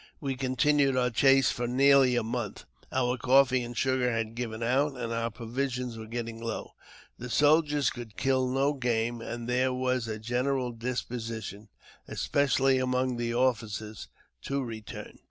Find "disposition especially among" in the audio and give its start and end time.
10.71-13.17